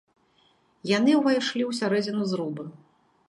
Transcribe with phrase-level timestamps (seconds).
[0.97, 2.65] Яны ўвайшлі ў сярэдзіну зруба.